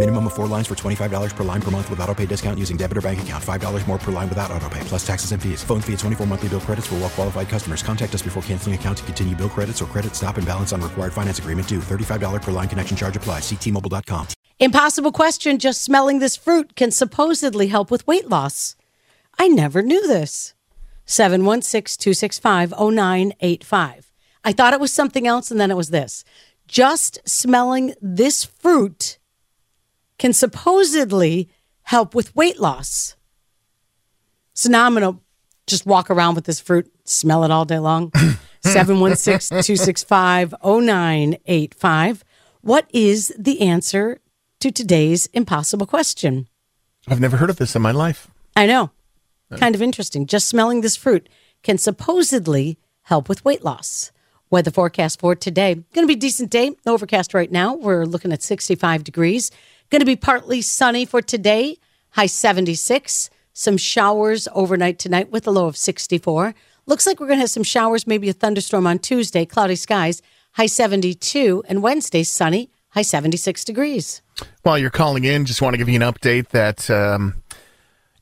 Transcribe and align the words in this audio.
Minimum 0.00 0.28
of 0.28 0.32
four 0.32 0.46
lines 0.46 0.66
for 0.66 0.74
$25 0.74 1.36
per 1.36 1.44
line 1.44 1.60
per 1.60 1.70
month 1.70 1.90
with 1.90 2.00
auto 2.00 2.14
pay 2.14 2.24
discount 2.24 2.58
using 2.58 2.78
debit 2.78 2.96
or 2.96 3.02
bank 3.02 3.20
account. 3.20 3.44
$5 3.44 3.86
more 3.86 3.98
per 3.98 4.10
line 4.10 4.30
without 4.30 4.50
auto 4.50 4.66
pay, 4.70 4.80
plus 4.84 5.06
taxes 5.06 5.32
and 5.32 5.42
fees. 5.42 5.62
Phone 5.62 5.82
fee 5.82 5.92
at 5.92 5.98
24 5.98 6.26
monthly 6.26 6.48
bill 6.48 6.60
credits 6.60 6.86
for 6.86 6.94
well 6.94 7.10
qualified 7.10 7.50
customers. 7.50 7.82
Contact 7.82 8.14
us 8.14 8.22
before 8.22 8.42
canceling 8.44 8.74
account 8.74 8.96
to 8.96 9.04
continue 9.04 9.36
bill 9.36 9.50
credits 9.50 9.82
or 9.82 9.84
credit 9.84 10.14
stop 10.16 10.38
and 10.38 10.46
balance 10.46 10.72
on 10.72 10.80
required 10.80 11.12
finance 11.12 11.38
agreement 11.38 11.68
due. 11.68 11.80
$35 11.80 12.40
per 12.40 12.50
line 12.50 12.66
connection 12.66 12.96
charge 12.96 13.14
applies. 13.14 13.42
Ctmobile.com. 13.42 14.28
Impossible 14.58 15.12
question. 15.12 15.58
Just 15.58 15.84
smelling 15.84 16.18
this 16.18 16.34
fruit 16.34 16.76
can 16.76 16.90
supposedly 16.92 17.66
help 17.66 17.90
with 17.90 18.06
weight 18.06 18.26
loss. 18.26 18.76
I 19.38 19.48
never 19.48 19.82
knew 19.82 20.06
this. 20.06 20.54
716 21.04 22.00
265 22.00 22.72
0985. 22.72 24.12
I 24.46 24.52
thought 24.54 24.72
it 24.72 24.80
was 24.80 24.94
something 24.94 25.26
else, 25.26 25.50
and 25.50 25.60
then 25.60 25.70
it 25.70 25.76
was 25.76 25.90
this. 25.90 26.24
Just 26.66 27.18
smelling 27.28 27.92
this 28.00 28.46
fruit 28.46 29.18
can 30.20 30.34
supposedly 30.34 31.48
help 31.82 32.14
with 32.14 32.36
weight 32.36 32.60
loss. 32.60 33.16
So 34.52 34.68
now 34.68 34.84
I'm 34.84 34.94
going 34.94 35.14
to 35.14 35.20
just 35.66 35.86
walk 35.86 36.10
around 36.10 36.34
with 36.34 36.44
this 36.44 36.60
fruit, 36.60 36.92
smell 37.04 37.42
it 37.42 37.50
all 37.50 37.64
day 37.64 37.78
long. 37.78 38.12
716 38.62 39.62
265 39.62 40.54
0985. 40.62 42.24
What 42.60 42.86
is 42.92 43.34
the 43.38 43.62
answer 43.62 44.20
to 44.60 44.70
today's 44.70 45.26
impossible 45.32 45.86
question? 45.86 46.46
I've 47.08 47.20
never 47.20 47.38
heard 47.38 47.48
of 47.48 47.56
this 47.56 47.74
in 47.74 47.80
my 47.80 47.92
life. 47.92 48.30
I 48.54 48.66
know. 48.66 48.90
Kind 49.56 49.74
of 49.74 49.80
interesting. 49.80 50.26
Just 50.26 50.48
smelling 50.48 50.82
this 50.82 50.96
fruit 50.96 51.30
can 51.62 51.78
supposedly 51.78 52.78
help 53.04 53.28
with 53.28 53.42
weight 53.44 53.64
loss. 53.64 54.12
Weather 54.50 54.70
forecast 54.70 55.20
for 55.20 55.34
today. 55.34 55.74
Going 55.74 56.06
to 56.06 56.06
be 56.06 56.14
a 56.14 56.16
decent 56.16 56.50
day. 56.50 56.72
Overcast 56.84 57.32
right 57.32 57.50
now. 57.50 57.74
We're 57.74 58.04
looking 58.04 58.32
at 58.32 58.42
65 58.42 59.02
degrees. 59.02 59.50
Going 59.90 60.00
to 60.00 60.06
be 60.06 60.14
partly 60.14 60.62
sunny 60.62 61.04
for 61.04 61.20
today. 61.20 61.76
High 62.10 62.26
76. 62.26 63.28
Some 63.52 63.76
showers 63.76 64.46
overnight 64.54 65.00
tonight 65.00 65.32
with 65.32 65.48
a 65.48 65.50
low 65.50 65.66
of 65.66 65.76
64. 65.76 66.54
Looks 66.86 67.08
like 67.08 67.18
we're 67.18 67.26
going 67.26 67.38
to 67.38 67.42
have 67.42 67.50
some 67.50 67.64
showers, 67.64 68.06
maybe 68.06 68.28
a 68.28 68.32
thunderstorm 68.32 68.86
on 68.86 69.00
Tuesday. 69.00 69.44
Cloudy 69.44 69.74
skies. 69.74 70.22
High 70.52 70.66
72. 70.66 71.64
And 71.68 71.82
Wednesday 71.82 72.22
sunny. 72.22 72.70
High 72.90 73.02
76 73.02 73.64
degrees. 73.64 74.22
While 74.62 74.78
you're 74.78 74.90
calling 74.90 75.24
in, 75.24 75.44
just 75.44 75.60
want 75.60 75.74
to 75.74 75.78
give 75.78 75.88
you 75.88 75.96
an 75.96 76.02
update 76.02 76.50
that 76.50 76.88
um, 76.88 77.42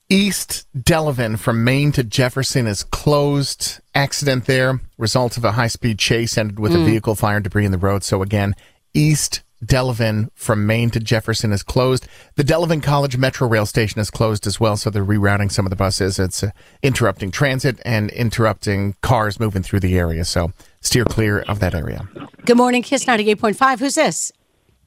East 0.08 0.66
Delavan 0.74 1.38
from 1.38 1.64
Main 1.64 1.92
to 1.92 2.02
Jefferson 2.02 2.66
is 2.66 2.82
closed. 2.82 3.80
Accident 3.94 4.46
there. 4.46 4.80
Result 4.96 5.36
of 5.36 5.44
a 5.44 5.52
high 5.52 5.66
speed 5.66 5.98
chase 5.98 6.38
ended 6.38 6.58
with 6.58 6.74
a 6.74 6.82
vehicle 6.82 7.14
fire 7.14 7.36
and 7.36 7.44
debris 7.44 7.66
in 7.66 7.72
the 7.72 7.78
road. 7.78 8.04
So 8.04 8.22
again, 8.22 8.54
East 8.94 9.42
Delavan 9.64 10.30
from 10.34 10.66
Main 10.66 10.90
to 10.90 11.00
Jefferson 11.00 11.52
is 11.52 11.62
closed. 11.62 12.06
The 12.36 12.44
Delavan 12.44 12.82
College 12.82 13.16
Metro 13.16 13.48
Rail 13.48 13.66
Station 13.66 14.00
is 14.00 14.10
closed 14.10 14.46
as 14.46 14.60
well. 14.60 14.76
So 14.76 14.90
they're 14.90 15.04
rerouting 15.04 15.50
some 15.50 15.66
of 15.66 15.70
the 15.70 15.76
buses. 15.76 16.18
It's 16.18 16.42
uh, 16.42 16.50
interrupting 16.82 17.30
transit 17.30 17.80
and 17.84 18.10
interrupting 18.10 18.94
cars 19.02 19.40
moving 19.40 19.62
through 19.62 19.80
the 19.80 19.98
area. 19.98 20.24
So 20.24 20.52
steer 20.80 21.04
clear 21.04 21.40
of 21.40 21.60
that 21.60 21.74
area. 21.74 22.08
Good 22.44 22.56
morning, 22.56 22.82
Kiss 22.82 23.04
98.5. 23.04 23.80
Who's 23.80 23.94
this? 23.94 24.32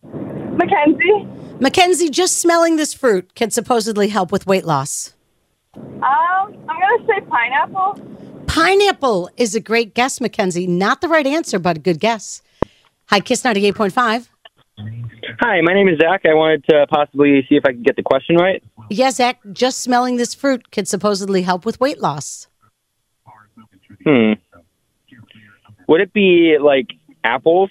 Mackenzie. 0.04 1.28
Mackenzie, 1.60 2.10
just 2.10 2.38
smelling 2.38 2.78
this 2.78 2.94
fruit 2.94 3.36
can 3.36 3.52
supposedly 3.52 4.08
help 4.08 4.32
with 4.32 4.48
weight 4.48 4.66
loss. 4.66 5.14
Um, 5.76 6.02
I'm 6.02 6.66
gonna 6.66 7.06
say 7.06 7.22
pineapple. 7.30 8.00
Pineapple 8.48 9.30
is 9.38 9.54
a 9.54 9.60
great 9.60 9.94
guess, 9.94 10.20
Mackenzie. 10.20 10.68
Not 10.68 11.02
the 11.02 11.08
right 11.08 11.26
answer, 11.28 11.60
but 11.60 11.78
a 11.78 11.80
good 11.80 12.00
guess. 12.00 12.42
Hi, 13.10 13.20
Kiss 13.20 13.44
98.5. 13.44 14.31
Hi, 15.40 15.62
my 15.62 15.74
name 15.74 15.88
is 15.88 16.00
Zach. 16.00 16.22
I 16.26 16.34
wanted 16.34 16.64
to 16.66 16.86
possibly 16.88 17.46
see 17.50 17.56
if 17.56 17.64
I 17.66 17.72
could 17.72 17.84
get 17.84 17.96
the 17.96 18.04
question 18.04 18.36
right. 18.36 18.64
Yeah, 18.90 19.12
Zach, 19.12 19.40
just 19.52 19.82
smelling 19.82 20.18
this 20.18 20.34
fruit 20.34 20.72
could 20.72 20.88
supposedly 20.88 21.42
help 21.42 21.66
with 21.66 21.80
weight 21.80 22.00
loss. 22.00 22.48
Hmm. 24.04 24.34
Would 25.88 26.02
it 26.02 26.14
be 26.14 26.58
like 26.62 26.88
apples? 27.24 27.70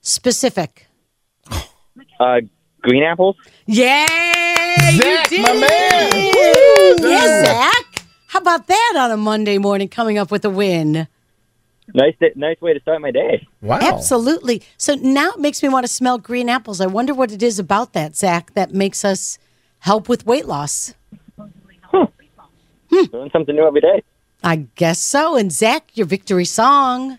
Specific. 0.00 0.86
Uh, 2.18 2.40
green 2.80 3.02
apples? 3.02 3.36
Yeah, 3.66 4.06
Zach, 4.06 5.30
you 5.30 5.36
did 5.38 5.42
my 5.42 5.52
man! 5.52 6.10
it. 6.14 7.00
Yeah, 7.00 7.44
Zach. 7.44 8.04
How 8.28 8.40
about 8.40 8.66
that 8.66 8.94
on 8.96 9.10
a 9.10 9.16
Monday 9.16 9.58
morning 9.58 9.88
coming 9.88 10.18
up 10.18 10.30
with 10.30 10.44
a 10.44 10.50
win? 10.50 11.06
Nice, 11.94 12.14
nice 12.36 12.60
way 12.60 12.74
to 12.74 12.80
start 12.80 13.00
my 13.00 13.10
day. 13.10 13.46
Wow. 13.60 13.80
Absolutely. 13.82 14.62
So 14.76 14.94
now 14.94 15.30
it 15.30 15.40
makes 15.40 15.62
me 15.62 15.68
want 15.68 15.84
to 15.84 15.92
smell 15.92 16.18
green 16.18 16.48
apples. 16.48 16.80
I 16.80 16.86
wonder 16.86 17.12
what 17.12 17.32
it 17.32 17.42
is 17.42 17.58
about 17.58 17.92
that, 17.92 18.16
Zach, 18.16 18.54
that 18.54 18.72
makes 18.72 19.04
us 19.04 19.38
help 19.80 20.08
with 20.08 20.24
weight 20.26 20.46
loss. 20.46 20.94
Hmm. 21.90 23.04
Doing 23.06 23.30
something 23.32 23.56
new 23.56 23.66
every 23.66 23.80
day. 23.80 24.02
I 24.44 24.68
guess 24.74 24.98
so. 24.98 25.36
And 25.36 25.50
Zach, 25.50 25.90
your 25.94 26.06
victory 26.06 26.44
song. 26.44 27.18